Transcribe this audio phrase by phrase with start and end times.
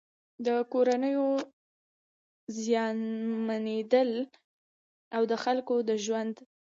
[0.45, 1.23] د کورونو
[2.61, 4.11] زيانمنېدل
[5.15, 6.35] او د خلکو د ژوند